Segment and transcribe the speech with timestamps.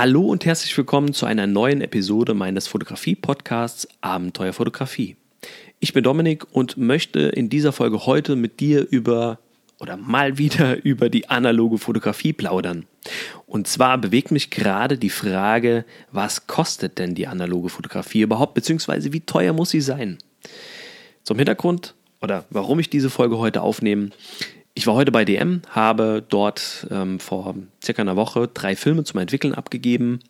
[0.00, 5.16] Hallo und herzlich willkommen zu einer neuen Episode meines Fotografie-Podcasts Abenteuer Fotografie.
[5.80, 9.40] Ich bin Dominik und möchte in dieser Folge heute mit dir über
[9.80, 12.86] oder mal wieder über die analoge Fotografie plaudern.
[13.46, 19.12] Und zwar bewegt mich gerade die Frage, was kostet denn die analoge Fotografie überhaupt, beziehungsweise
[19.12, 20.18] wie teuer muss sie sein?
[21.24, 24.10] Zum Hintergrund oder warum ich diese Folge heute aufnehme.
[24.78, 29.18] Ich war heute bei DM, habe dort ähm, vor circa einer Woche drei Filme zum
[29.18, 30.20] Entwickeln abgegeben,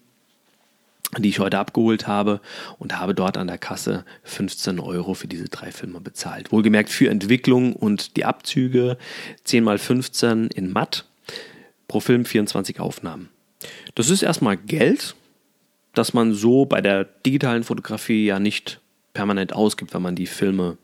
[1.18, 2.40] die ich heute abgeholt habe
[2.79, 6.50] und habe dort an der Kasse 15 Euro für diese drei Filme bezahlt.
[6.50, 8.96] Wohlgemerkt für Entwicklung und die Abzüge
[9.44, 11.04] 10 mal 15 in Matt,
[11.86, 13.28] pro Film 24 Aufnahmen.
[13.96, 15.14] Das ist erstmal Geld,
[15.92, 18.80] das man so bei der digitalen Fotografie ja nicht
[19.12, 20.78] permanent ausgibt, wenn man die Filme,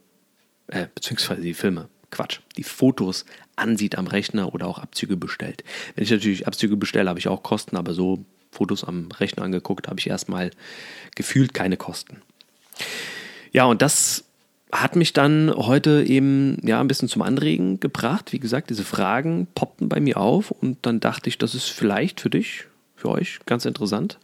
[0.67, 3.25] äh, beziehungsweise die Filme, Quatsch, die Fotos
[3.57, 5.65] ansieht am Rechner oder auch Abzüge bestellt.
[5.95, 9.89] Wenn ich natürlich Abzüge bestelle, habe ich auch Kosten, aber so Fotos am Rechner angeguckt,
[9.89, 10.51] habe ich erstmal
[11.17, 12.23] gefühlt keine Kosten.
[13.53, 14.25] Ja, und das
[14.73, 18.33] hat mich dann heute eben ja ein bisschen zum Anregen gebracht.
[18.33, 22.21] Wie gesagt, diese Fragen poppten bei mir auf und dann dachte ich, das ist vielleicht
[22.21, 22.65] für dich,
[22.97, 24.19] für euch ganz interessant.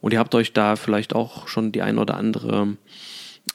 [0.00, 2.76] Und ihr habt euch da vielleicht auch schon die ein oder andere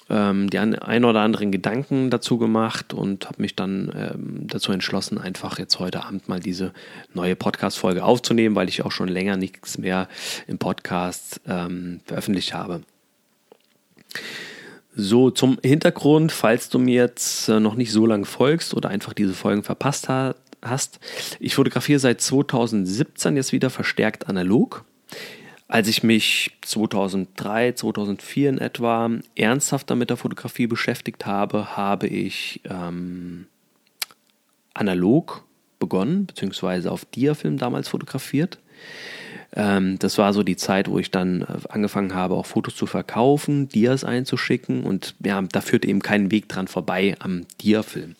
[0.09, 5.17] ähm, die ein, oder anderen Gedanken dazu gemacht und habe mich dann ähm, dazu entschlossen,
[5.17, 6.73] einfach jetzt heute Abend mal diese
[7.13, 10.07] neue Podcast-Folge aufzunehmen, weil ich auch schon länger nichts mehr
[10.47, 12.81] im Podcast ähm, veröffentlicht habe.
[14.95, 19.13] So, zum Hintergrund, falls du mir jetzt äh, noch nicht so lange folgst oder einfach
[19.13, 20.99] diese Folgen verpasst ha hast.
[21.39, 24.83] Ich fotografiere seit 2017 jetzt wieder verstärkt analog.
[25.69, 32.61] Als ich mich 2003, 2004 in etwa ernsthafter mit der Fotografie beschäftigt habe, habe ich
[32.67, 33.45] ähm,
[34.73, 35.45] analog
[35.77, 38.57] begonnen, beziehungsweise auf Diafilm damals fotografiert.
[39.55, 42.87] Ähm, das war so die Zeit, wo ich dann äh, angefangen habe, auch Fotos zu
[42.87, 48.15] verkaufen, Dias einzuschicken und ja, da führt eben kein Weg dran vorbei am Diafilm.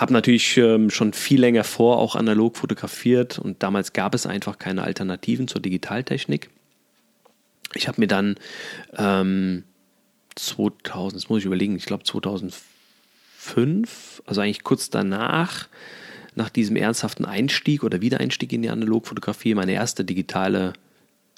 [0.00, 4.58] Habe natürlich ähm, schon viel länger vor auch analog fotografiert und damals gab es einfach
[4.58, 6.48] keine Alternativen zur Digitaltechnik.
[7.74, 8.36] Ich habe mir dann
[8.96, 9.64] ähm,
[10.36, 15.68] 2000, das muss ich überlegen, ich glaube 2005, also eigentlich kurz danach,
[16.34, 20.72] nach diesem ernsthaften Einstieg oder Wiedereinstieg in die Analogfotografie, meine erste digitale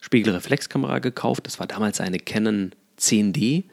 [0.03, 1.47] Spiegelreflexkamera gekauft.
[1.47, 3.65] Das war damals eine Canon 10D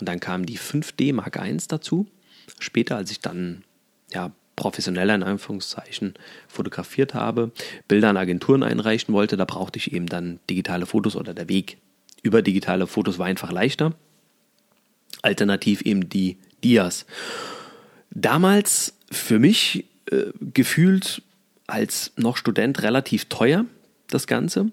[0.00, 2.08] und dann kam die 5D Mark I dazu.
[2.58, 3.62] Später, als ich dann
[4.14, 6.14] ja, professioneller in Anführungszeichen
[6.48, 7.50] fotografiert habe,
[7.88, 11.78] Bilder an Agenturen einreichen wollte, da brauchte ich eben dann digitale Fotos oder der Weg
[12.22, 13.92] über digitale Fotos war einfach leichter.
[15.22, 17.06] Alternativ eben die Dias.
[18.10, 21.22] Damals für mich äh, gefühlt
[21.66, 23.64] als noch Student relativ teuer
[24.08, 24.70] das Ganze.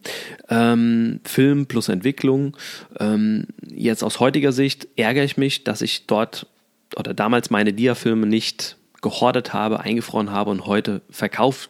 [0.49, 2.55] Ähm, Film plus Entwicklung.
[2.99, 6.47] Ähm, jetzt aus heutiger Sicht ärgere ich mich, dass ich dort
[6.95, 11.69] oder damals meine Dia-Filme nicht gehortet habe, eingefroren habe und heute verkauft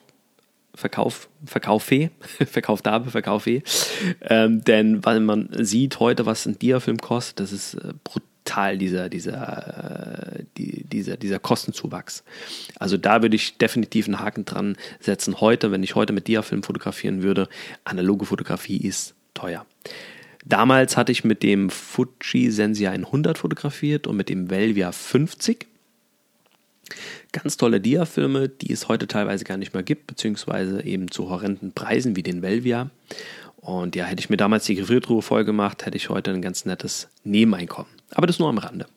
[0.74, 2.12] Verkauf, Verkaufe,
[2.46, 3.62] verkauft habe, Verkaufe.
[4.22, 9.10] Ähm, denn weil man sieht heute, was ein Dia-Film kostet, das ist äh, brutal, dieser,
[9.10, 12.24] dieser, äh, die, dieser, dieser Kostenzuwachs.
[12.80, 15.42] Also da würde ich definitiv einen Haken dran setzen.
[15.42, 17.50] Heute, wenn ich heute mit Dia-Film fotografieren würde,
[17.84, 19.66] analoge Fotografie ist teuer.
[20.46, 25.68] Damals hatte ich mit dem Fuji Sensia 100 fotografiert und mit dem Velvia 50.
[27.32, 31.72] Ganz tolle Dia-Filme, die es heute teilweise gar nicht mehr gibt, beziehungsweise eben zu horrenden
[31.72, 32.90] Preisen wie den Velvia.
[33.58, 36.66] Und ja, hätte ich mir damals die Gefriertruhe voll gemacht, hätte ich heute ein ganz
[36.66, 37.92] nettes Nebeneinkommen.
[38.12, 38.88] Aber das nur am Rande.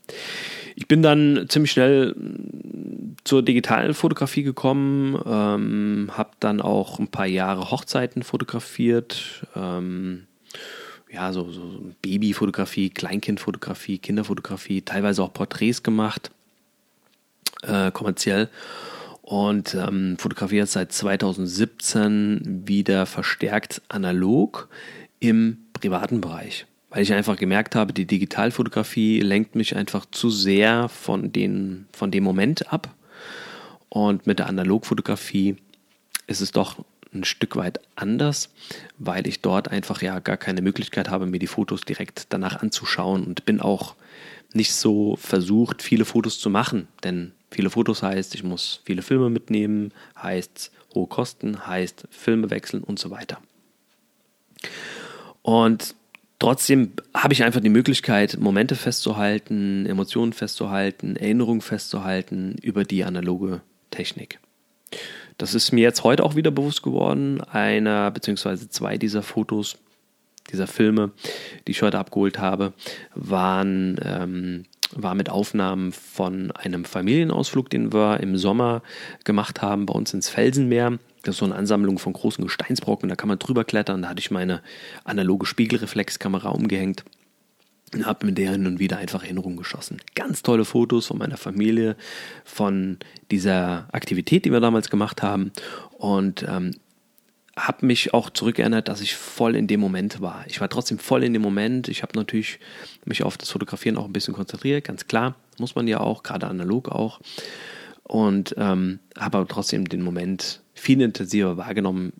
[0.75, 7.09] Ich bin dann ziemlich schnell mm, zur digitalen Fotografie gekommen, ähm, habe dann auch ein
[7.09, 10.26] paar Jahre Hochzeiten fotografiert, ähm,
[11.12, 16.32] ja, so, so Babyfotografie, Kleinkindfotografie, Kinderfotografie, teilweise auch Porträts gemacht
[17.67, 18.49] äh, kommerziell
[19.23, 24.69] und ähm, fotografiere seit 2017 wieder verstärkt analog
[25.19, 30.91] im privaten Bereich, weil ich einfach gemerkt habe, die Digitalfotografie lenkt mich einfach zu sehr
[30.91, 32.94] von, den, von dem Moment ab.
[33.88, 35.56] Und mit der Analogfotografie
[36.27, 36.85] ist es doch
[37.15, 38.50] ein Stück weit anders,
[38.99, 43.25] weil ich dort einfach ja gar keine Möglichkeit habe, mir die Fotos direkt danach anzuschauen
[43.25, 43.94] und bin auch
[44.53, 49.31] nicht so versucht, viele Fotos zu machen, denn Viele Fotos heißt, ich muss viele Filme
[49.31, 53.39] mitnehmen, heißt hohe Kosten, heißt Filme wechseln und so weiter.
[55.43, 55.95] Und
[56.41, 63.61] trotzdem habe ich einfach die Möglichkeit, Momente festzuhalten, Emotionen festzuhalten, Erinnerungen festzuhalten über die analoge
[63.93, 64.41] Technik.
[65.39, 67.41] Das ist mir jetzt heute auch wieder bewusst geworden.
[67.41, 68.69] Einer bzw.
[68.69, 69.77] zwei dieser Fotos
[70.50, 71.12] dieser Filme,
[71.69, 72.73] die ich heute abgeholt habe,
[73.15, 74.65] waren, ähm,
[74.96, 78.82] war mit Aufnahmen von einem Familienausflug, den wir im Sommer
[79.25, 80.99] gemacht haben, bei uns ins Felsenmeer.
[81.23, 84.02] Das ist so eine Ansammlung von großen Gesteinsbrocken, da kann man drüber klettern.
[84.02, 84.62] Da hatte ich meine
[85.05, 87.05] analoge Spiegelreflexkamera umgehängt
[87.94, 89.99] und habe mit der hin und wieder einfach Erinnerungen geschossen.
[90.14, 91.97] Ganz tolle Fotos von meiner Familie,
[92.44, 92.99] von
[93.31, 95.52] dieser Aktivität, die wir damals gemacht haben.
[95.93, 96.73] Und ähm,
[97.56, 100.45] habe mich auch zurückerinnert, dass ich voll in dem Moment war.
[100.49, 101.89] Ich war trotzdem voll in dem Moment.
[101.89, 102.59] Ich habe natürlich
[103.05, 105.37] mich auf das Fotografieren auch ein bisschen konzentriert, ganz klar.
[105.59, 107.21] Muss man ja auch, gerade analog auch.
[108.03, 112.12] Und ähm, habe aber trotzdem den Moment viel intensiver wahrgenommen,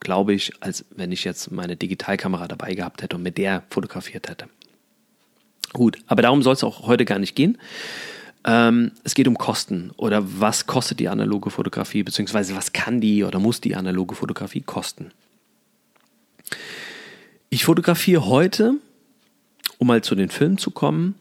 [0.00, 4.28] glaube ich, als wenn ich jetzt meine Digitalkamera dabei gehabt hätte und mit der fotografiert
[4.28, 4.48] hätte.
[5.72, 7.58] Gut, aber darum soll es auch heute gar nicht gehen.
[8.44, 13.24] Ähm, es geht um Kosten oder was kostet die analoge Fotografie, beziehungsweise was kann die
[13.24, 15.12] oder muss die analoge Fotografie kosten.
[17.48, 18.74] Ich fotografiere heute,
[19.78, 21.14] um mal zu den Filmen zu kommen,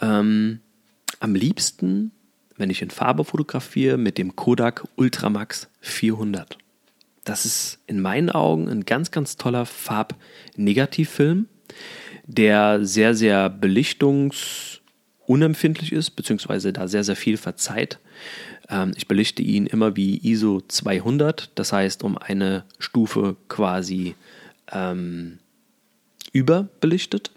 [0.00, 0.60] ähm,
[1.20, 2.10] am liebsten,
[2.56, 6.58] wenn ich in Farbe fotografiere, mit dem Kodak Ultramax 400.
[7.24, 11.46] Das ist in meinen Augen ein ganz, ganz toller Farbnegativfilm,
[12.26, 14.69] der sehr, sehr belichtungs-
[15.30, 18.00] unempfindlich ist, beziehungsweise da sehr, sehr viel verzeiht.
[18.68, 24.16] Ähm, ich belichte ihn immer wie ISO 200, das heißt um eine Stufe quasi
[24.72, 25.38] ähm,
[26.32, 27.30] überbelichtet.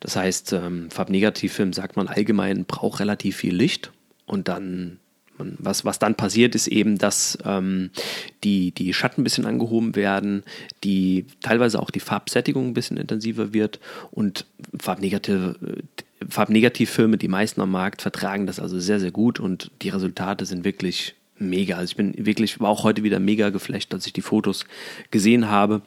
[0.00, 3.92] Das heißt, ähm, Farbnegativfilm sagt man allgemein, braucht relativ viel Licht
[4.24, 4.98] und dann
[5.58, 7.90] was, was dann passiert, ist eben, dass ähm,
[8.44, 10.42] die, die Schatten ein bisschen angehoben werden,
[10.84, 14.46] die teilweise auch die Farbsättigung ein bisschen intensiver wird und
[14.78, 15.56] Farbnegative,
[16.28, 20.64] Farbnegativfilme, die meisten am Markt, vertragen das also sehr, sehr gut und die Resultate sind
[20.64, 21.76] wirklich mega.
[21.76, 24.66] Also ich bin wirklich, war auch heute wieder mega geflasht, als ich die Fotos
[25.10, 25.82] gesehen habe.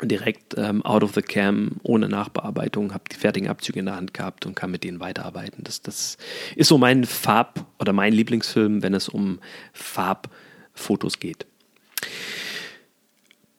[0.00, 4.14] Direkt ähm, out of the cam, ohne Nachbearbeitung, habe die fertigen Abzüge in der Hand
[4.14, 5.64] gehabt und kann mit denen weiterarbeiten.
[5.64, 6.18] Das, das
[6.54, 9.40] ist so mein Farb- oder mein Lieblingsfilm, wenn es um
[9.72, 11.46] Farbfotos geht.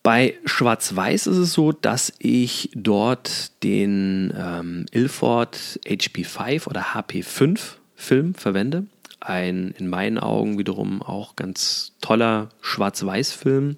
[0.02, 7.60] Bei Schwarz-Weiß ist es so, dass ich dort den ähm, Ilford HP5 oder HP5
[7.96, 8.88] Film verwende.
[9.20, 13.76] Ein in meinen Augen wiederum auch ganz toller Schwarz-Weiß-Film.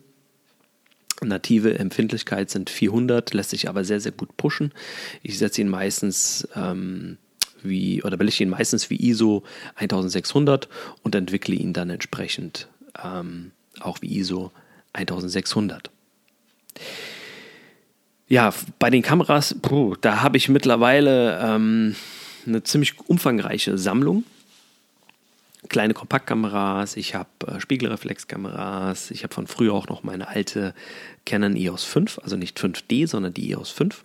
[1.23, 4.73] Native Empfindlichkeit sind 400, lässt sich aber sehr, sehr gut pushen.
[5.21, 7.17] Ich setze ihn meistens ähm,
[7.63, 9.43] wie, oder belichte ihn meistens wie ISO
[9.75, 10.67] 1600
[11.03, 12.67] und entwickle ihn dann entsprechend
[13.03, 14.51] ähm, auch wie ISO
[14.93, 15.91] 1600.
[18.27, 21.95] Ja, bei den Kameras, puh, da habe ich mittlerweile ähm,
[22.47, 24.23] eine ziemlich umfangreiche Sammlung.
[25.71, 30.73] Kleine Kompaktkameras, ich habe äh, Spiegelreflexkameras, ich habe von früher auch noch meine alte
[31.25, 34.03] Canon EOS 5, also nicht 5D, sondern die EOS 5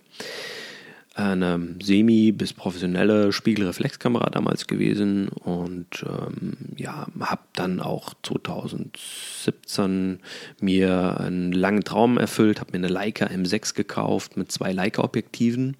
[1.13, 10.19] eine semi- bis professionelle Spiegelreflexkamera damals gewesen und ähm, ja, habe dann auch 2017
[10.61, 15.75] mir einen langen Traum erfüllt, habe mir eine Leica M6 gekauft mit zwei Leica-Objektiven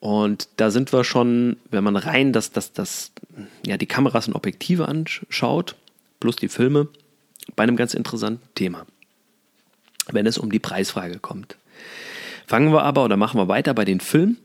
[0.00, 3.12] und da sind wir schon, wenn man rein das, das, das,
[3.64, 5.76] ja, die Kameras und Objektive anschaut,
[6.18, 6.88] plus die Filme,
[7.54, 8.86] bei einem ganz interessanten Thema,
[10.10, 11.56] wenn es um die Preisfrage kommt.
[12.46, 14.38] Fangen wir aber oder machen wir weiter bei den Filmen.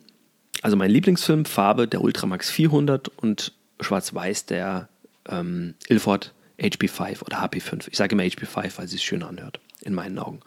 [0.62, 4.90] Also mein Lieblingsfilm, Farbe, der Ultramax 400 und Schwarz-Weiß, der
[5.30, 7.88] ähm, Ilford HP5 oder HP5.
[7.90, 10.42] Ich sage immer HP5, weil es sich schön anhört, in meinen Augen.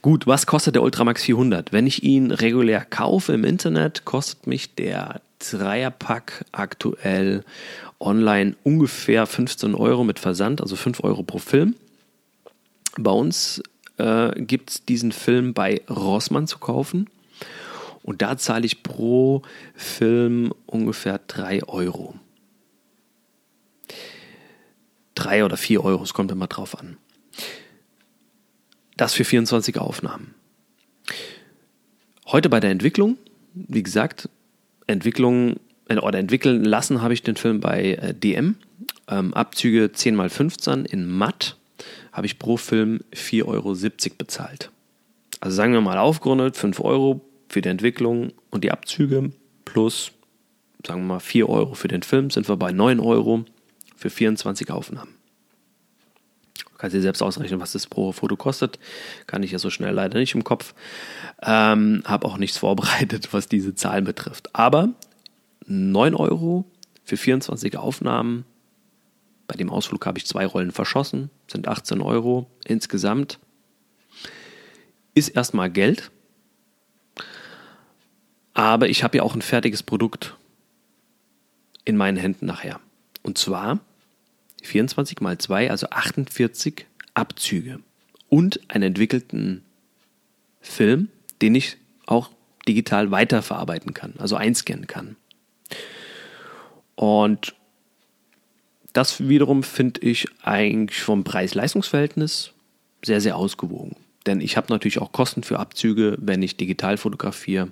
[0.00, 1.72] Gut, was kostet der Ultramax 400?
[1.72, 7.44] Wenn ich ihn regulär kaufe im Internet, kostet mich der Dreierpack aktuell
[8.00, 11.76] online ungefähr 15 Euro mit Versand, also 5 Euro pro Film.
[12.98, 13.62] Bei uns
[13.98, 17.08] äh, gibt es diesen Film bei Rossmann zu kaufen.
[18.02, 19.42] Und da zahle ich pro
[19.76, 22.14] Film ungefähr 3 Euro.
[25.14, 26.96] 3 oder 4 Euro, es kommt immer drauf an.
[28.96, 30.34] Das für 24 Aufnahmen.
[32.26, 33.16] Heute bei der Entwicklung,
[33.54, 34.28] wie gesagt,
[34.86, 35.56] Entwicklung
[35.88, 38.56] äh, oder entwickeln lassen habe ich den Film bei äh, DM.
[39.08, 41.56] Ähm, Abzüge 10x15 in matt
[42.12, 43.74] habe ich pro Film 4,70 Euro
[44.18, 44.70] bezahlt.
[45.40, 49.32] Also sagen wir mal aufgerundet, 5 Euro für die Entwicklung und die Abzüge
[49.64, 50.12] plus,
[50.86, 53.44] sagen wir mal, 4 Euro für den Film, sind wir bei 9 Euro
[53.96, 55.14] für 24 Aufnahmen.
[56.82, 58.80] Du kannst dir selbst ausrechnen, was das pro Foto kostet.
[59.28, 60.74] Kann ich ja so schnell leider nicht im Kopf.
[61.40, 64.50] Ähm, habe auch nichts vorbereitet, was diese Zahlen betrifft.
[64.52, 64.88] Aber
[65.66, 66.64] 9 Euro
[67.04, 68.44] für 24 Aufnahmen
[69.46, 73.38] bei dem Ausflug habe ich zwei Rollen verschossen, sind 18 Euro insgesamt.
[75.14, 76.10] Ist erstmal Geld,
[78.54, 80.36] Aber ich habe ja auch ein fertiges Produkt
[81.84, 82.80] in meinen Händen nachher.
[83.22, 83.78] Und zwar
[84.62, 87.80] 24 mal 2, also 48 Abzüge
[88.28, 89.62] und einen entwickelten
[90.60, 91.08] Film,
[91.40, 91.76] den ich
[92.06, 92.30] auch
[92.66, 95.16] digital weiterverarbeiten kann, also einscannen kann.
[96.94, 97.54] Und
[98.92, 102.52] das wiederum finde ich eigentlich vom Preis-Leistungs-Verhältnis
[103.04, 103.96] sehr, sehr ausgewogen.
[104.26, 107.68] Denn ich habe natürlich auch Kosten für Abzüge, wenn ich digital fotografiere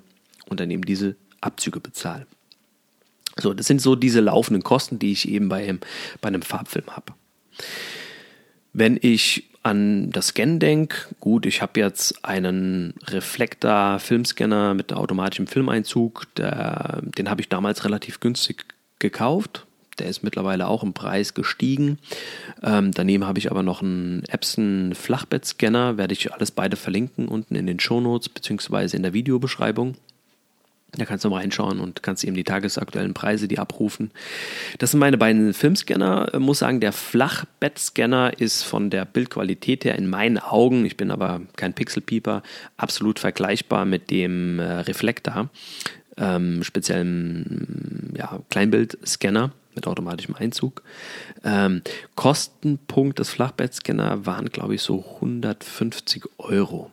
[0.47, 2.27] und dann eben diese Abzüge bezahle.
[3.39, 5.77] So, das sind so diese laufenden Kosten, die ich eben bei,
[6.19, 7.13] bei einem Farbfilm habe.
[8.73, 16.27] Wenn ich an das Scannen denke, gut, ich habe jetzt einen Reflektor-Filmscanner mit automatischem Filmeinzug,
[16.35, 18.65] der, den habe ich damals relativ günstig
[18.99, 19.65] gekauft.
[19.99, 21.99] Der ist mittlerweile auch im Preis gestiegen.
[22.63, 27.55] Ähm, daneben habe ich aber noch einen Epson Flachbettscanner, werde ich alles beide verlinken unten
[27.55, 28.95] in den Shownotes bzw.
[28.95, 29.95] in der Videobeschreibung.
[30.93, 34.11] Da kannst du mal reinschauen und kannst eben die tagesaktuellen Preise, die abrufen.
[34.77, 36.29] Das sind meine beiden Filmscanner.
[36.33, 41.09] Ich muss sagen, der Flachbettscanner ist von der Bildqualität her in meinen Augen, ich bin
[41.09, 42.43] aber kein Pixelpieper,
[42.75, 45.49] absolut vergleichbar mit dem äh, Reflektor,
[46.17, 50.83] ähm, speziellen ja, Kleinbildscanner mit automatischem Einzug.
[51.45, 51.83] Ähm,
[52.15, 56.91] Kostenpunkt des Flachbettscanner waren, glaube ich, so 150 Euro.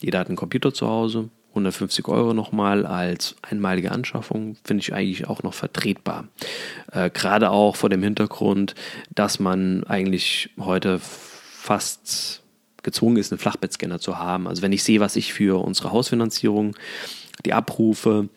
[0.00, 5.26] Jeder hat einen Computer zu Hause, 150 Euro nochmal als einmalige Anschaffung finde ich eigentlich
[5.26, 6.28] auch noch vertretbar.
[6.92, 8.74] Äh, Gerade auch vor dem Hintergrund,
[9.14, 12.42] dass man eigentlich heute fast
[12.82, 14.46] gezwungen ist, einen Flachbettscanner zu haben.
[14.46, 16.76] Also wenn ich sehe, was ich für unsere Hausfinanzierung,
[17.44, 18.28] die Abrufe,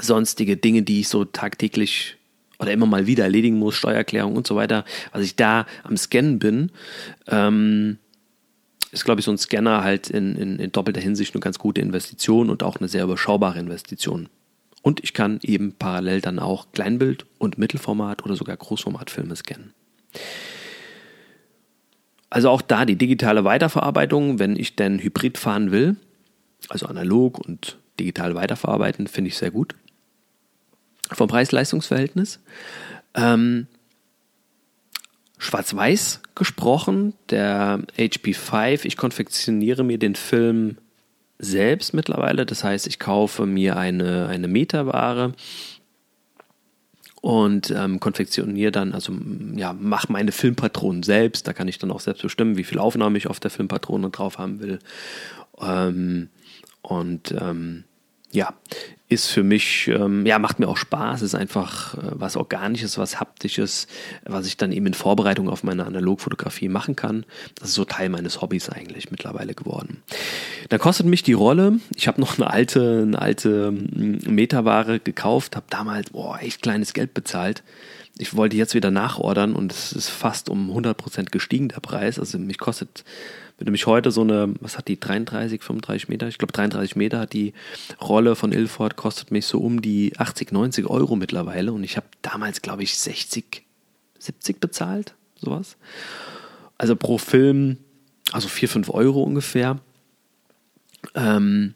[0.00, 2.16] sonstige Dinge, die ich so tagtäglich
[2.58, 6.38] oder immer mal wieder erledigen muss, Steuererklärung und so weiter, was ich da am Scannen
[6.38, 6.72] bin,
[7.28, 7.98] ähm,
[8.92, 11.80] ist, glaube ich, so ein Scanner halt in, in, in doppelter Hinsicht eine ganz gute
[11.80, 14.28] Investition und auch eine sehr überschaubare Investition.
[14.82, 19.74] Und ich kann eben parallel dann auch Kleinbild- und Mittelformat oder sogar Großformatfilme scannen.
[22.30, 25.96] Also auch da die digitale Weiterverarbeitung, wenn ich denn Hybrid fahren will,
[26.68, 29.74] also analog und digital weiterverarbeiten, finde ich sehr gut.
[31.10, 32.40] Vom Preis-Leistungs-Verhältnis.
[33.14, 33.66] Ähm,
[35.38, 38.84] Schwarz-Weiß gesprochen, der HP5.
[38.84, 40.78] Ich konfektioniere mir den Film
[41.38, 42.44] selbst mittlerweile.
[42.44, 45.32] Das heißt, ich kaufe mir eine, eine Meterware
[47.20, 49.12] und ähm, konfektioniere dann, also
[49.54, 51.46] ja, mache meine Filmpatronen selbst.
[51.46, 54.38] Da kann ich dann auch selbst bestimmen, wie viel Aufnahme ich auf der Filmpatrone drauf
[54.38, 54.78] haben will.
[55.60, 56.28] Ähm,
[56.82, 57.84] und ähm,
[58.30, 58.54] ja,
[59.08, 63.18] ist für mich, ähm, ja, macht mir auch Spaß, ist einfach äh, was Organisches, was
[63.18, 63.86] Haptisches,
[64.24, 67.24] was ich dann eben in Vorbereitung auf meine Analogfotografie machen kann.
[67.54, 70.02] Das ist so Teil meines Hobbys eigentlich mittlerweile geworden.
[70.68, 75.56] Dann kostet mich die Rolle, ich habe noch eine alte, eine alte mm, Metaware gekauft,
[75.56, 77.62] habe damals, boah, echt kleines Geld bezahlt.
[78.18, 82.18] Ich wollte jetzt wieder nachordern und es ist fast um 100% gestiegen, der Preis.
[82.18, 83.04] Also mich kostet
[83.58, 86.28] wenn du mich heute so eine, was hat die, 33, 35 Meter?
[86.28, 87.54] Ich glaube 33 Meter hat die
[88.00, 92.06] Rolle von Ilford, kostet mich so um die 80, 90 Euro mittlerweile und ich habe
[92.22, 93.64] damals, glaube ich, 60,
[94.20, 95.76] 70 bezahlt, sowas.
[96.78, 97.78] Also pro Film,
[98.30, 99.80] also 4, 5 Euro ungefähr.
[101.16, 101.74] Ähm,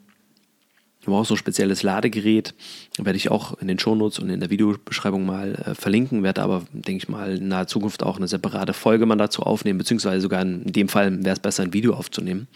[1.03, 2.53] Du brauchst so ein spezielles Ladegerät,
[2.97, 6.63] werde ich auch in den Shownotes und in der Videobeschreibung mal äh, verlinken, werde aber,
[6.71, 10.41] denke ich mal, in naher Zukunft auch eine separate Folge mal dazu aufnehmen, beziehungsweise sogar
[10.41, 12.47] in dem Fall wäre es besser, ein Video aufzunehmen,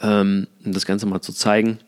[0.00, 1.78] ähm, um das Ganze mal zu zeigen.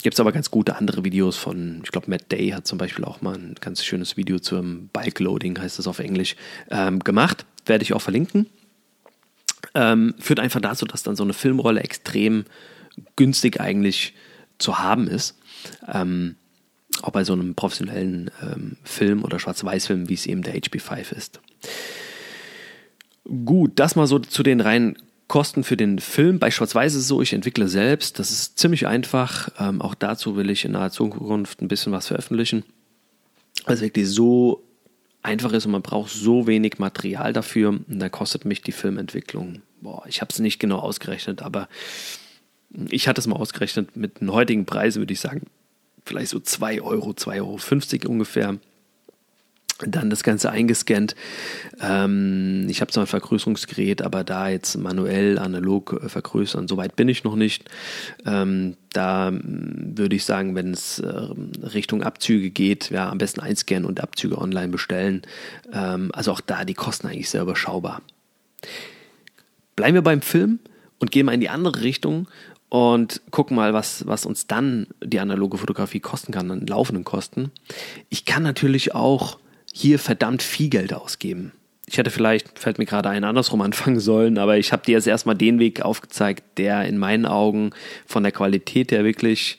[0.00, 3.04] Gibt es aber ganz gute andere Videos von, ich glaube, Matt Day hat zum Beispiel
[3.04, 6.36] auch mal ein ganz schönes Video zum Bike Loading, heißt das auf Englisch,
[6.70, 7.44] ähm, gemacht.
[7.66, 8.46] Werde ich auch verlinken.
[9.74, 12.44] Ähm, führt einfach dazu, dass dann so eine Filmrolle extrem
[13.16, 14.14] günstig eigentlich
[14.58, 15.38] zu haben ist.
[15.92, 16.36] Ähm,
[17.02, 21.40] auch bei so einem professionellen ähm, Film oder Schwarz-Weiß-Film, wie es eben der HP5 ist.
[23.44, 24.96] Gut, das mal so zu den reinen
[25.28, 26.38] Kosten für den Film.
[26.38, 28.18] Bei Schwarz-Weiß ist es so, ich entwickle selbst.
[28.18, 29.50] Das ist ziemlich einfach.
[29.58, 32.64] Ähm, auch dazu will ich in naher Zukunft ein bisschen was veröffentlichen.
[33.66, 34.64] Weil es wirklich so
[35.22, 37.68] einfach ist und man braucht so wenig Material dafür.
[37.68, 41.68] Und da kostet mich die Filmentwicklung, boah, ich habe es nicht genau ausgerechnet, aber
[42.70, 45.46] ich hatte es mal ausgerechnet, mit den heutigen Preisen würde ich sagen,
[46.04, 48.58] vielleicht so 2 Euro, 2,50 Euro ungefähr.
[49.86, 51.14] Dann das Ganze eingescannt.
[51.80, 57.08] Ähm, ich habe zwar ein Vergrößerungsgerät, aber da jetzt manuell, analog äh, vergrößern, soweit bin
[57.08, 57.70] ich noch nicht.
[58.26, 61.06] Ähm, da mm, würde ich sagen, wenn es äh,
[61.62, 65.22] Richtung Abzüge geht, ja, am besten einscannen und Abzüge online bestellen.
[65.72, 68.02] Ähm, also auch da die Kosten eigentlich sehr überschaubar.
[69.76, 70.58] Bleiben wir beim Film
[70.98, 72.26] und gehen mal in die andere Richtung
[72.68, 77.50] und gucken mal, was, was uns dann die analoge Fotografie kosten kann, an laufenden Kosten.
[78.10, 79.38] Ich kann natürlich auch
[79.72, 81.52] hier verdammt viel Geld ausgeben.
[81.86, 85.06] Ich hätte vielleicht, fällt mir gerade ein, andersrum anfangen sollen, aber ich habe dir jetzt
[85.06, 87.70] erstmal den Weg aufgezeigt, der in meinen Augen
[88.06, 89.58] von der Qualität her wirklich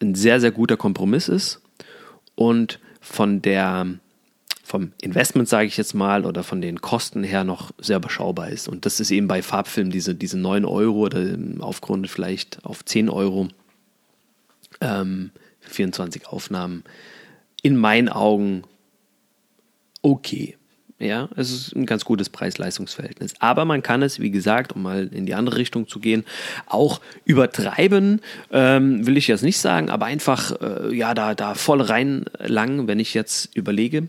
[0.00, 1.60] ein sehr, sehr guter Kompromiss ist
[2.34, 3.86] und von der
[4.70, 8.68] vom Investment, sage ich jetzt mal, oder von den Kosten her noch sehr überschaubar ist.
[8.68, 13.08] Und das ist eben bei Farbfilmen diese, diese 9 Euro oder aufgerundet vielleicht auf 10
[13.08, 13.48] Euro
[14.80, 16.84] ähm, 24 Aufnahmen
[17.62, 18.62] in meinen Augen
[20.02, 20.56] okay.
[21.00, 23.32] Ja, es ist ein ganz gutes Preis-Leistungs-Verhältnis.
[23.38, 26.24] Aber man kann es, wie gesagt, um mal in die andere Richtung zu gehen,
[26.66, 28.20] auch übertreiben,
[28.52, 32.86] ähm, will ich jetzt nicht sagen, aber einfach, äh, ja, da, da voll rein lang,
[32.86, 34.08] wenn ich jetzt überlege.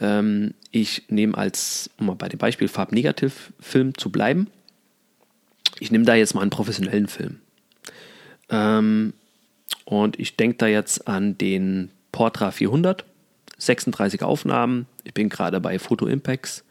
[0.00, 4.48] Ähm, ich nehme als, um mal bei dem Beispiel Farbnegativ-Film zu bleiben,
[5.78, 7.38] ich nehme da jetzt mal einen professionellen Film.
[8.50, 9.12] Ähm,
[9.84, 13.04] und ich denke da jetzt an den Portra 400
[13.58, 14.86] 36 Aufnahmen.
[15.04, 16.64] Ich bin gerade bei Photo Impacts.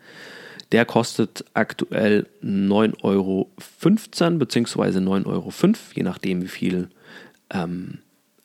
[0.72, 3.50] Der kostet aktuell 9,15 Euro
[4.38, 5.00] bzw.
[5.00, 5.52] 9,05 Euro,
[5.94, 6.90] je nachdem, wie viel
[7.50, 8.00] ähm,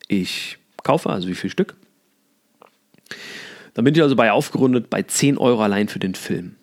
[0.06, 1.74] ich kaufe, also wie viel Stück.
[3.74, 6.56] Dann bin ich also bei aufgerundet bei 10 Euro allein für den Film.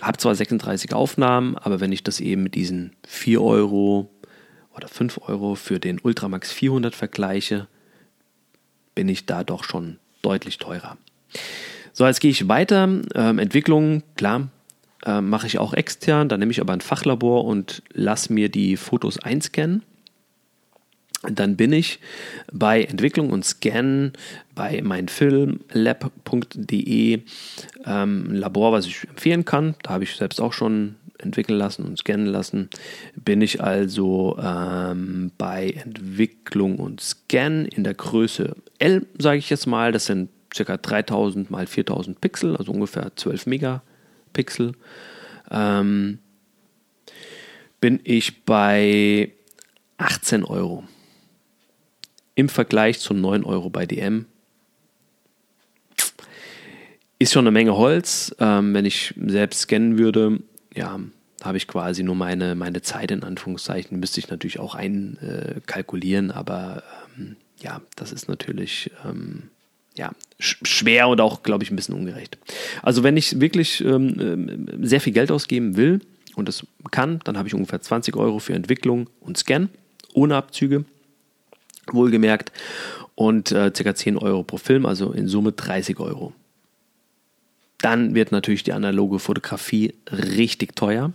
[0.00, 4.10] Hab zwar 36 Aufnahmen, aber wenn ich das eben mit diesen 4 Euro
[4.74, 7.66] oder 5 Euro für den Ultramax 400 vergleiche,
[8.94, 10.96] bin ich da doch schon deutlich teurer.
[11.92, 12.88] So, jetzt gehe ich weiter.
[13.14, 14.48] Ähm, Entwicklung, klar,
[15.04, 16.28] äh, mache ich auch extern.
[16.28, 19.82] Dann nehme ich aber ein Fachlabor und lasse mir die Fotos einscannen.
[21.22, 22.00] Dann bin ich
[22.50, 24.12] bei Entwicklung und Scan
[24.54, 27.20] bei meinfilmlab.de
[27.84, 29.74] ähm, Labor, was ich empfehlen kann.
[29.82, 32.70] Da habe ich selbst auch schon entwickeln lassen und scannen lassen.
[33.16, 39.66] Bin ich also ähm, bei Entwicklung und Scan in der Größe L, sage ich jetzt
[39.66, 39.92] mal.
[39.92, 40.76] Das sind ca.
[40.76, 44.72] 3000 mal 4000 Pixel, also ungefähr 12 Megapixel,
[45.50, 46.18] ähm,
[47.80, 49.32] bin ich bei
[49.98, 50.84] 18 Euro.
[52.34, 54.26] Im Vergleich zu 9 Euro bei DM.
[57.18, 58.34] Ist schon eine Menge Holz.
[58.38, 60.40] Ähm, wenn ich selbst scannen würde,
[60.74, 60.98] ja,
[61.42, 63.98] habe ich quasi nur meine, meine Zeit in Anführungszeichen.
[63.98, 66.82] Müsste ich natürlich auch einkalkulieren, äh, aber
[67.18, 69.50] ähm, ja, das ist natürlich ähm,
[69.96, 72.38] ja, schwer und auch, glaube ich, ein bisschen ungerecht.
[72.82, 76.00] Also wenn ich wirklich ähm, ähm, sehr viel Geld ausgeben will
[76.34, 79.68] und das kann, dann habe ich ungefähr 20 Euro für Entwicklung und Scan,
[80.14, 80.84] ohne Abzüge,
[81.92, 82.52] wohlgemerkt,
[83.14, 83.94] und äh, ca.
[83.94, 86.32] 10 Euro pro Film, also in Summe 30 Euro.
[87.78, 91.12] Dann wird natürlich die analoge Fotografie richtig teuer.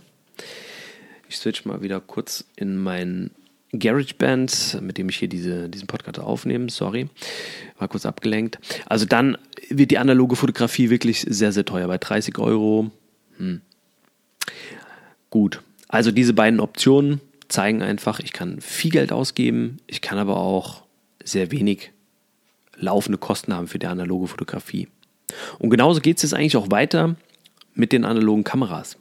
[1.28, 3.30] Ich switch mal wieder kurz in meinen
[3.72, 7.08] GarageBand, mit dem ich hier diese, diesen Podcast aufnehme, sorry,
[7.78, 8.58] war kurz abgelenkt.
[8.86, 9.36] Also dann
[9.68, 12.90] wird die analoge Fotografie wirklich sehr, sehr teuer, bei 30 Euro.
[13.38, 13.60] Hm.
[15.30, 20.36] Gut, also diese beiden Optionen zeigen einfach, ich kann viel Geld ausgeben, ich kann aber
[20.36, 20.82] auch
[21.22, 21.92] sehr wenig
[22.76, 24.88] laufende Kosten haben für die analoge Fotografie.
[25.58, 27.16] Und genauso geht es jetzt eigentlich auch weiter
[27.74, 28.96] mit den analogen Kameras.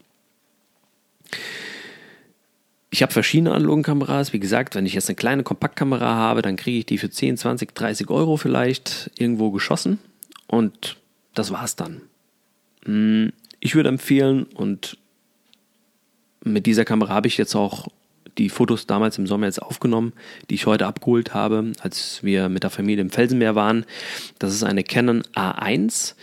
[2.95, 4.31] Ich habe verschiedene analogen Kameras.
[4.31, 7.35] Wie gesagt, wenn ich jetzt eine kleine Kompaktkamera habe, dann kriege ich die für 10,
[7.35, 9.99] 20, 30 Euro vielleicht irgendwo geschossen.
[10.47, 10.95] Und
[11.33, 12.03] das war's dann.
[12.85, 14.97] Hm, ich würde empfehlen, und
[16.45, 17.89] mit dieser Kamera habe ich jetzt auch
[18.37, 20.13] die Fotos damals im Sommer jetzt aufgenommen,
[20.49, 23.85] die ich heute abgeholt habe, als wir mit der Familie im Felsenmeer waren.
[24.39, 26.15] Das ist eine Canon A1.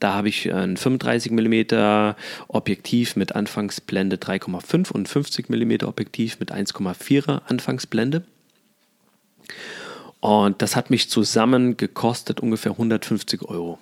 [0.00, 2.14] Da habe ich ein 35 mm
[2.48, 8.24] Objektiv mit Anfangsblende 3,5 und 50 mm Objektiv mit 1,4er Anfangsblende.
[10.20, 13.78] Und das hat mich zusammen gekostet ungefähr 150 Euro.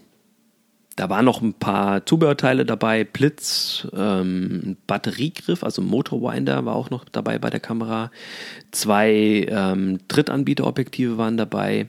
[0.96, 7.04] Da waren noch ein paar Zubehörteile dabei, Blitz, ähm, Batteriegriff, also Motorwinder war auch noch
[7.04, 8.10] dabei bei der Kamera.
[8.72, 11.88] Zwei ähm, Drittanbieterobjektive waren dabei.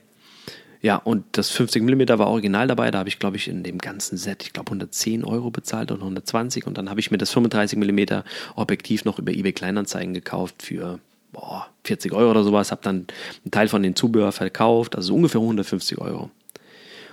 [0.81, 2.89] Ja, und das 50 mm war original dabei.
[2.89, 5.99] Da habe ich, glaube ich, in dem ganzen Set, ich glaube, 110 Euro bezahlt und
[5.99, 6.65] 120.
[6.67, 8.21] Und dann habe ich mir das 35 mm
[8.55, 10.99] Objektiv noch über eBay Kleinanzeigen gekauft für
[11.33, 12.71] boah, 40 Euro oder sowas.
[12.71, 13.07] Habe dann
[13.43, 16.31] einen Teil von den Zubehör verkauft, also ungefähr 150 Euro.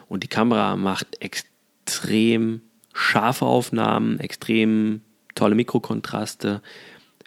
[0.09, 2.61] Und die Kamera macht extrem
[2.95, 5.01] scharfe Aufnahmen, extrem
[5.35, 6.63] tolle Mikrokontraste.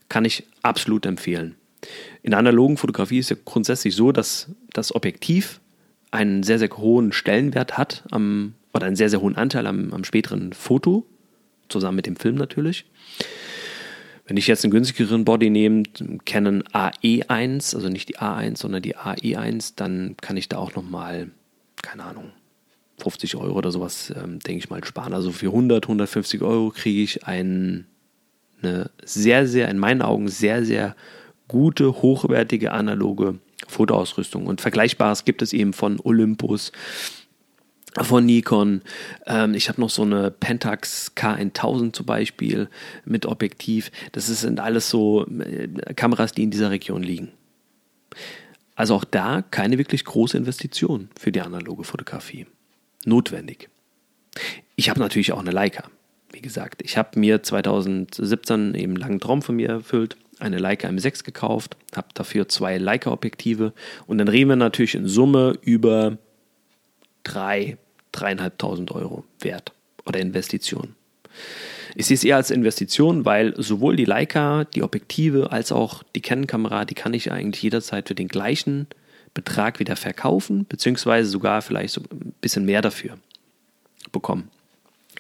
[0.08, 1.56] Kann ich absolut empfehlen.
[2.24, 5.60] In der analogen Fotografie ist ja grundsätzlich so, dass das Objektiv
[6.12, 10.04] einen sehr, sehr hohen Stellenwert hat am, oder einen sehr, sehr hohen Anteil am, am
[10.04, 11.06] späteren Foto,
[11.70, 12.86] zusammen mit dem Film natürlich.
[14.26, 15.84] Wenn ich jetzt einen günstigeren Body nehme,
[16.26, 21.32] Canon AE1, also nicht die A1, sondern die AE1, dann kann ich da auch nochmal,
[21.82, 22.32] keine Ahnung,
[23.00, 25.14] 50 Euro oder sowas, ähm, denke ich mal, sparen.
[25.14, 27.88] Also für 100, 150 Euro kriege ich ein,
[28.62, 30.96] eine sehr, sehr, in meinen Augen sehr, sehr
[31.48, 33.40] gute, hochwertige analoge
[33.70, 34.48] Fotoausrüstung.
[34.48, 36.72] Und Vergleichbares gibt es eben von Olympus,
[38.02, 38.82] von Nikon.
[39.26, 42.70] Ähm, ich habe noch so eine Pentax K1000 zum Beispiel
[43.06, 43.92] mit Objektiv.
[44.12, 47.32] Das sind alles so äh, Kameras, die in dieser Region liegen.
[48.76, 52.46] Also auch da keine wirklich große Investition für die analoge Fotografie.
[53.06, 53.70] Notwendig.
[54.76, 55.84] Ich habe natürlich auch eine Leica.
[56.32, 60.88] Wie gesagt, ich habe mir 2017 eben einen langen Traum von mir erfüllt, eine Leica
[60.88, 63.74] M6 gekauft, habe dafür zwei Leica-Objektive
[64.08, 66.18] und dann reden wir natürlich in Summe über
[67.24, 67.78] drei,
[68.12, 69.74] dreieinhalbtausend Euro Wert
[70.06, 70.96] oder Investition.
[71.96, 76.22] Ich sehe es eher als Investition, weil sowohl die Leica, die Objektive als auch die
[76.22, 78.88] Canon-Kamera, die kann ich eigentlich jederzeit für den gleichen
[79.34, 83.18] Betrag wieder verkaufen, beziehungsweise sogar vielleicht so ein bisschen mehr dafür
[84.12, 84.50] bekommen.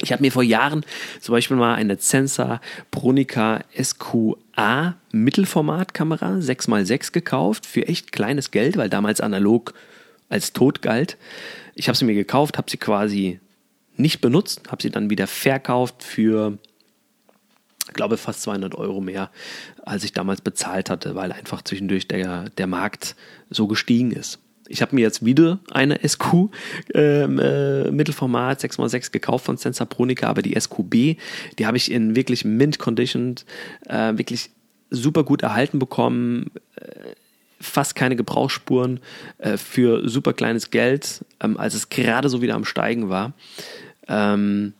[0.01, 0.85] Ich habe mir vor Jahren
[1.19, 8.89] zum Beispiel mal eine Zensa Bronica SQA Mittelformatkamera 6x6 gekauft für echt kleines Geld, weil
[8.89, 9.73] damals analog
[10.29, 11.17] als tot galt.
[11.75, 13.39] Ich habe sie mir gekauft, habe sie quasi
[13.97, 16.57] nicht benutzt, habe sie dann wieder verkauft für,
[17.87, 19.29] ich glaube, fast 200 Euro mehr,
[19.83, 23.15] als ich damals bezahlt hatte, weil einfach zwischendurch der, der Markt
[23.49, 24.39] so gestiegen ist.
[24.69, 26.49] Ich habe mir jetzt wieder eine SQ
[26.93, 31.19] ähm, äh, Mittelformat 6x6 gekauft von Sensapronica, aber die SQB,
[31.57, 33.35] die habe ich in wirklich Mint Condition,
[33.87, 34.51] äh, wirklich
[34.91, 36.51] super gut erhalten bekommen.
[36.75, 37.15] Äh,
[37.61, 38.99] fast keine Gebrauchsspuren
[39.37, 43.33] äh, für super kleines Geld, ähm, als es gerade so wieder am Steigen war.
[44.07, 44.73] Ähm,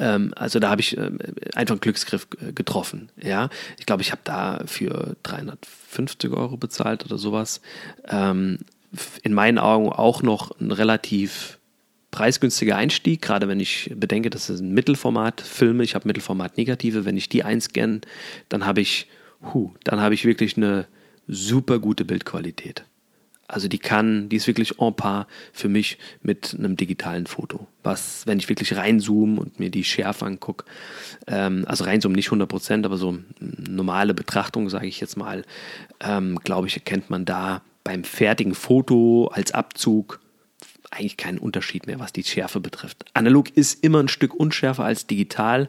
[0.00, 1.10] ähm, also da habe ich äh,
[1.54, 3.10] einfach einen Glücksgriff getroffen.
[3.22, 7.60] Ja, ich glaube, ich habe da für 350 Euro bezahlt oder sowas.
[8.08, 8.58] Ähm,
[9.22, 11.58] in meinen Augen auch noch ein relativ
[12.10, 15.84] preisgünstiger Einstieg, gerade wenn ich bedenke, das sind Mittelformat-Filme.
[15.84, 17.04] Ich habe Mittelformat-Negative.
[17.04, 18.00] Wenn ich die einscanne,
[18.48, 19.06] dann habe ich
[19.42, 20.86] huh, dann habe ich wirklich eine
[21.26, 22.84] super gute Bildqualität.
[23.50, 27.66] Also die kann, die ist wirklich en par für mich mit einem digitalen Foto.
[27.82, 30.64] Was, wenn ich wirklich reinzoome und mir die Schärfe angucke,
[31.26, 35.44] ähm, also reinzoomen nicht 100%, aber so normale Betrachtung, sage ich jetzt mal,
[36.00, 40.20] ähm, glaube ich, erkennt man da beim fertigen Foto als Abzug
[40.90, 43.04] eigentlich keinen Unterschied mehr, was die Schärfe betrifft.
[43.14, 45.68] Analog ist immer ein Stück unschärfer als digital,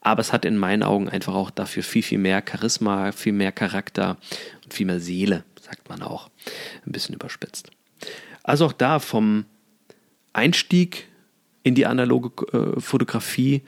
[0.00, 3.52] aber es hat in meinen Augen einfach auch dafür viel, viel mehr Charisma, viel mehr
[3.52, 4.16] Charakter
[4.64, 6.30] und viel mehr Seele, sagt man auch.
[6.86, 7.70] Ein bisschen überspitzt.
[8.42, 9.46] Also auch da vom
[10.32, 11.08] Einstieg
[11.62, 13.62] in die analoge äh, Fotografie,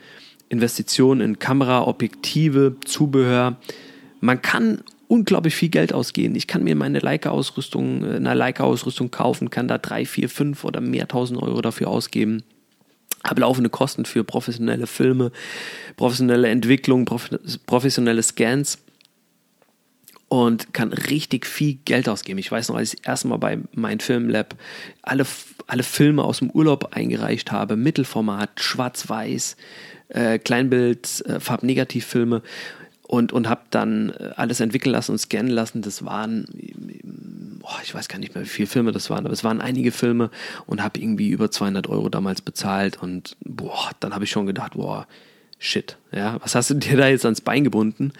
[0.49, 3.57] Investitionen in Kamera, Objektive, Zubehör.
[4.21, 6.35] Man kann unglaublich viel Geld ausgehen.
[6.35, 10.81] Ich kann mir meine Leica-Ausrüstung, äh, eine Leica-Ausrüstung kaufen, kann da drei, vier, fünf oder
[10.81, 12.43] mehr tausend Euro dafür ausgeben.
[13.23, 15.31] Habe laufende Kosten für professionelle Filme,
[15.95, 17.05] professionelle Entwicklung,
[17.65, 18.77] professionelle Scans
[20.29, 22.39] und kann richtig viel Geld ausgeben.
[22.39, 24.55] Ich weiß noch, als ich das erste Mal bei meinem Filmlab
[25.01, 25.25] alle,
[25.67, 29.55] alle Filme aus dem Urlaub eingereicht habe, Mittelformat, Schwarz-Weiß,
[30.09, 32.41] äh, Kleinbild, äh, Farbnegativfilme
[33.03, 35.81] und, und habe dann äh, alles entwickeln lassen und scannen lassen.
[35.81, 36.45] Das waren,
[37.83, 40.29] ich weiß gar nicht mehr, wie viele Filme das waren, aber es waren einige Filme
[40.65, 44.73] und habe irgendwie über 200 Euro damals bezahlt und boah, dann habe ich schon gedacht,
[44.73, 45.07] boah,
[45.59, 48.13] shit, ja, was hast du dir da jetzt ans Bein gebunden?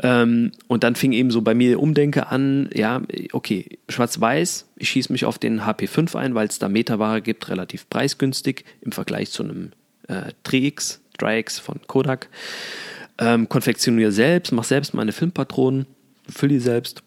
[0.00, 5.12] Ähm, und dann fing eben so bei mir Umdenke an, ja, okay, schwarz-weiß, ich schieße
[5.12, 9.44] mich auf den HP5 ein, weil es da Metaware gibt, relativ preisgünstig im Vergleich zu
[9.44, 9.72] einem
[10.08, 12.28] äh, 3X, 3X von Kodak
[13.18, 15.86] ähm, konfektioniere selbst, mache selbst meine Filmpatronen,
[16.28, 17.02] fülle die selbst.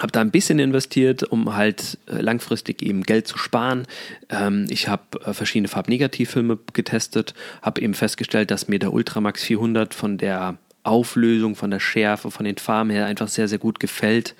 [0.00, 3.86] Habe da ein bisschen investiert, um halt äh, langfristig eben Geld zu sparen.
[4.30, 9.94] Ähm, ich habe äh, verschiedene Farbnegativfilme getestet, habe eben festgestellt, dass mir der Ultramax 400
[9.94, 14.34] von der Auflösung, von der Schärfe, von den Farben her einfach sehr, sehr gut gefällt.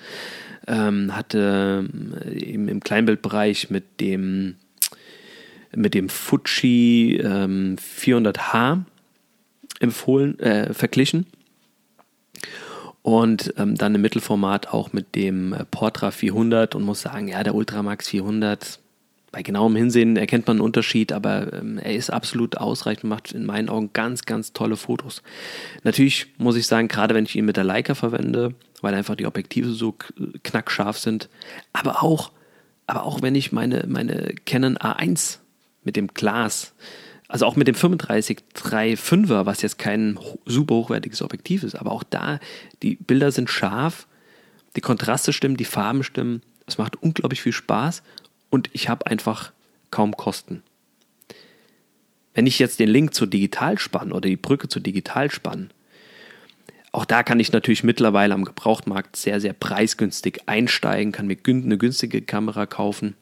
[0.67, 1.87] Ähm, hatte
[2.25, 4.55] äh, eben im Kleinbildbereich mit dem
[5.75, 8.83] mit dem Fuji ähm, 400H
[9.79, 11.27] empfohlen, äh, verglichen.
[13.09, 17.41] Und ähm, dann im Mittelformat auch mit dem äh, Portra 400 und muss sagen, ja,
[17.41, 18.79] der Ultramax 400,
[19.31, 23.31] bei genauem Hinsehen erkennt man einen Unterschied, aber ähm, er ist absolut ausreichend und macht
[23.31, 25.23] in meinen Augen ganz, ganz tolle Fotos.
[25.81, 29.25] Natürlich muss ich sagen, gerade wenn ich ihn mit der Leica verwende, weil einfach die
[29.25, 29.95] Objektive so
[30.43, 31.29] knackscharf sind,
[31.73, 32.29] aber auch,
[32.85, 35.39] aber auch wenn ich meine, meine Canon A1
[35.83, 36.75] mit dem Glas
[37.29, 42.39] Also auch mit dem 35-3.5er, was jetzt kein super hochwertiges Objektiv ist, aber auch da,
[42.81, 44.07] die Bilder sind scharf,
[44.75, 48.01] die Kontraste stimmen, die Farben stimmen, es macht unglaublich viel Spaß
[48.49, 49.51] und ich habe einfach
[49.91, 50.63] kaum Kosten.
[52.33, 55.69] Wenn ich jetzt den Link zu Digitalspann oder die Brücke zu Digitalspann,
[56.91, 61.77] auch da kann ich natürlich mittlerweile am Gebrauchtmarkt sehr, sehr preisgünstig einsteigen, kann mir eine
[61.77, 63.15] günstige Kamera kaufen,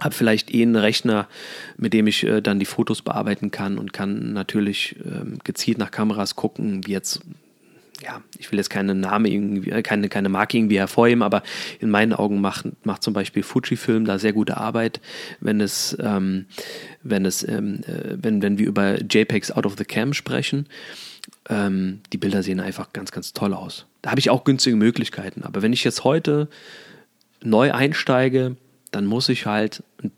[0.00, 1.28] habe vielleicht eh einen Rechner,
[1.76, 5.90] mit dem ich äh, dann die Fotos bearbeiten kann und kann natürlich ähm, gezielt nach
[5.90, 7.20] Kameras gucken, wie jetzt
[8.02, 11.42] ja, ich will jetzt keine Name irgendwie, äh, keine, keine Marke irgendwie hervorheben, aber
[11.80, 15.00] in meinen Augen macht, macht zum Beispiel Fujifilm da sehr gute Arbeit,
[15.40, 16.46] wenn es, ähm,
[17.02, 20.66] wenn es, ähm, äh, wenn, wenn wir über JPEGs out of the cam sprechen.
[21.48, 23.86] Ähm, die Bilder sehen einfach ganz, ganz toll aus.
[24.02, 25.42] Da habe ich auch günstige Möglichkeiten.
[25.42, 26.48] Aber wenn ich jetzt heute
[27.42, 28.56] neu einsteige,
[28.90, 30.12] dann muss ich halt ein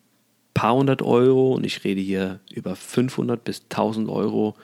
[0.55, 4.55] paar hundert Euro, und ich rede hier über 500 bis 1000 Euro,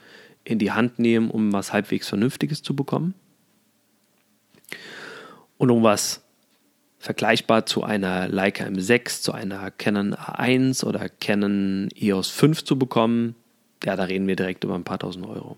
[0.43, 3.13] in die Hand nehmen, um was halbwegs Vernünftiges zu bekommen.
[5.57, 6.21] Und um was
[6.99, 13.35] vergleichbar zu einer Leica M6, zu einer Canon A1 oder Canon EOS 5 zu bekommen,
[13.83, 15.57] ja, da reden wir direkt über ein paar tausend Euro.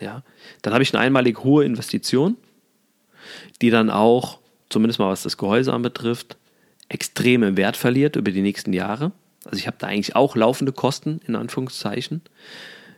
[0.00, 0.22] Ja,
[0.62, 2.36] dann habe ich eine einmalig hohe Investition,
[3.60, 4.38] die dann auch,
[4.68, 6.36] zumindest mal was das Gehäuse anbetrifft,
[6.92, 9.12] extrem im Wert verliert über die nächsten Jahre.
[9.44, 12.20] Also ich habe da eigentlich auch laufende Kosten, in Anführungszeichen.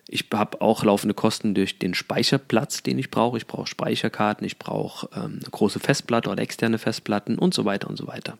[0.08, 3.38] Ich habe auch laufende Kosten durch den Speicherplatz, den ich brauche.
[3.38, 7.88] Ich brauche Speicherkarten, ich brauche ähm, eine große Festplatte oder externe Festplatten und so weiter
[7.88, 8.36] und so weiter.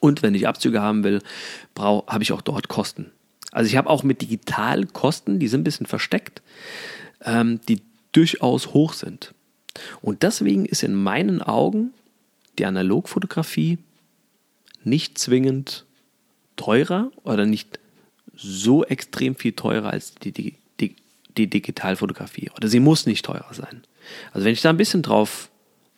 [0.00, 1.22] Und wenn ich Abzüge haben will,
[1.78, 3.12] habe ich auch dort Kosten.
[3.52, 6.42] Also ich habe auch mit digital Kosten, die sind ein bisschen versteckt,
[7.24, 7.80] ähm, die
[8.12, 9.32] durchaus hoch sind.
[10.00, 11.92] Und deswegen ist in meinen Augen
[12.58, 13.78] die Analogfotografie
[14.84, 15.84] nicht zwingend
[16.56, 17.78] teurer oder nicht
[18.34, 20.96] so extrem viel teurer als die, die, die,
[21.36, 22.50] die Digitalfotografie.
[22.56, 23.82] Oder sie muss nicht teurer sein.
[24.32, 25.50] Also wenn ich da ein bisschen drauf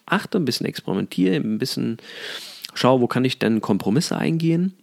[0.06, 1.98] achte, ein bisschen experimentiere, ein bisschen
[2.74, 4.74] schaue, wo kann ich denn Kompromisse eingehen.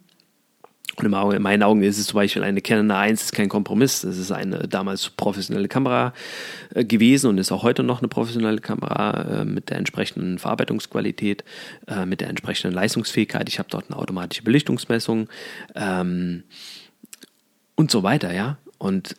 [0.96, 4.02] Und in meinen Augen ist es zum Beispiel eine Canon A1 ist kein Kompromiss.
[4.02, 6.12] Das ist eine damals professionelle Kamera
[6.74, 11.44] äh, gewesen und ist auch heute noch eine professionelle Kamera äh, mit der entsprechenden Verarbeitungsqualität,
[11.86, 13.48] äh, mit der entsprechenden Leistungsfähigkeit.
[13.48, 15.28] Ich habe dort eine automatische Belichtungsmessung.
[15.74, 16.42] Ähm,
[17.74, 18.58] und so weiter, ja.
[18.76, 19.16] Und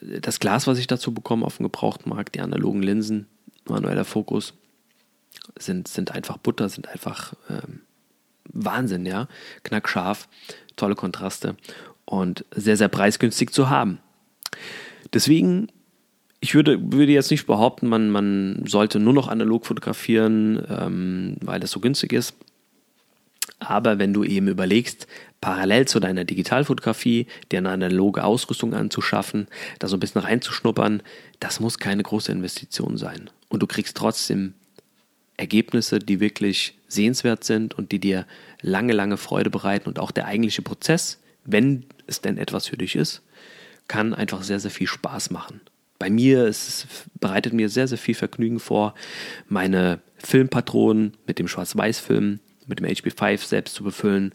[0.00, 3.26] das Glas, was ich dazu bekomme auf dem Gebrauchtmarkt, die analogen Linsen,
[3.66, 4.54] manueller Fokus,
[5.58, 7.82] sind, sind einfach Butter, sind einfach ähm,
[8.52, 9.28] Wahnsinn, ja.
[9.62, 10.28] Knackscharf,
[10.76, 11.56] tolle Kontraste
[12.04, 13.98] und sehr, sehr preisgünstig zu haben.
[15.12, 15.68] Deswegen,
[16.40, 21.60] ich würde, würde jetzt nicht behaupten, man, man sollte nur noch analog fotografieren, ähm, weil
[21.60, 22.34] das so günstig ist.
[23.60, 25.06] Aber wenn du eben überlegst,
[25.40, 29.46] parallel zu deiner Digitalfotografie dir eine analoge Ausrüstung anzuschaffen,
[29.78, 31.02] da so ein bisschen reinzuschnuppern,
[31.40, 33.30] das muss keine große Investition sein.
[33.48, 34.54] Und du kriegst trotzdem
[35.36, 38.26] Ergebnisse, die wirklich sehenswert sind und die dir
[38.60, 39.88] lange, lange Freude bereiten.
[39.88, 43.22] Und auch der eigentliche Prozess, wenn es denn etwas für dich ist,
[43.88, 45.60] kann einfach sehr, sehr viel Spaß machen.
[45.98, 46.86] Bei mir es
[47.20, 48.94] bereitet mir sehr, sehr viel Vergnügen vor,
[49.48, 54.32] meine Filmpatronen mit dem Schwarz-Weiß-Film mit dem HP5 selbst zu befüllen,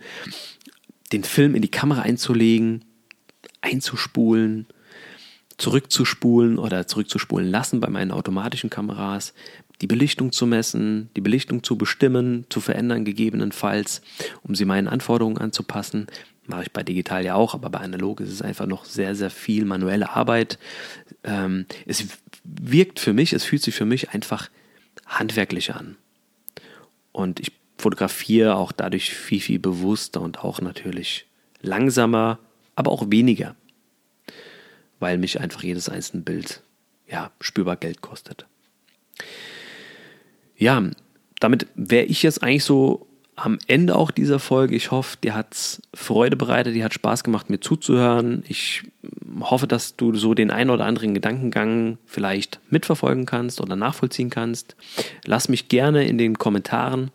[1.12, 2.85] den Film in die Kamera einzulegen,
[3.62, 4.67] einzuspulen,
[5.57, 9.33] zurückzuspulen oder zurückzuspulen lassen bei meinen automatischen Kameras,
[9.82, 14.02] die Belichtung zu messen, die Belichtung zu bestimmen, zu verändern gegebenenfalls,
[14.44, 16.08] um sie meinen Anforderungen anzupassen.
[16.48, 19.30] Mache ich bei digital ja auch, aber bei analog ist es einfach noch sehr, sehr
[19.30, 20.58] viel manuelle Arbeit.
[21.24, 22.06] Ähm, es
[22.44, 24.50] wirkt für mich, es fühlt sich für mich einfach
[25.06, 25.96] handwerklich an.
[27.12, 31.26] Und ich fotografiere auch dadurch viel, viel bewusster und auch natürlich
[31.62, 32.39] langsamer,
[32.76, 33.56] aber auch weniger,
[35.00, 36.62] weil mich einfach jedes einzelne Bild
[37.08, 38.46] ja, spürbar Geld kostet.
[40.60, 40.84] Ja,
[41.39, 44.76] damit wäre ich jetzt eigentlich so am Ende auch dieser Folge.
[44.76, 48.43] Ich hoffe, dir hat es Freude bereitet, dir hat Spaß gemacht, mir zuzuhören.
[48.48, 48.84] Ich
[49.39, 54.76] hoffe, dass du so den ein oder anderen Gedankengang vielleicht mitverfolgen kannst oder nachvollziehen kannst.
[55.26, 57.12] Lass mich gerne in den Kommentaren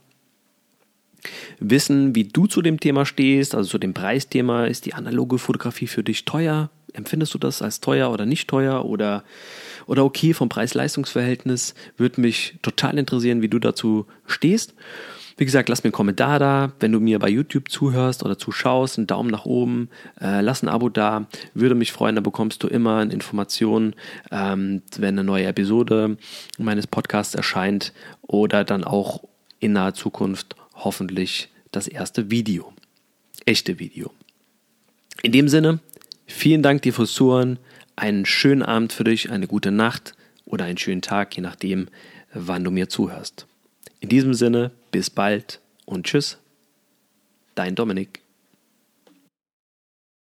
[1.58, 4.64] wissen, wie du zu dem Thema stehst, also zu dem Preisthema.
[4.64, 6.70] Ist die analoge Fotografie für dich teuer?
[6.94, 9.24] Empfindest du das als teuer oder nicht teuer oder,
[9.86, 11.74] oder okay vom Preis-Leistungs-Verhältnis?
[11.96, 14.74] Würde mich total interessieren, wie du dazu stehst.
[15.36, 16.72] Wie gesagt, lass mir einen Kommentar da.
[16.78, 19.88] Wenn du mir bei YouTube zuhörst oder zuschaust, einen Daumen nach oben,
[20.20, 21.26] äh, lass ein Abo da.
[21.54, 23.94] Würde mich freuen, da bekommst du immer eine Information,
[24.30, 26.16] ähm, wenn eine neue Episode
[26.58, 29.24] meines Podcasts erscheint oder dann auch
[29.58, 32.72] in naher Zukunft hoffentlich das erste Video.
[33.44, 34.12] Echte Video.
[35.22, 35.80] In dem Sinne,
[36.26, 37.58] Vielen Dank dir fürs Zuhören.
[37.96, 40.14] Einen schönen Abend für dich, eine gute Nacht
[40.46, 41.88] oder einen schönen Tag, je nachdem,
[42.32, 43.46] wann du mir zuhörst.
[44.00, 46.38] In diesem Sinne, bis bald und tschüss.
[47.54, 48.23] Dein Dominik.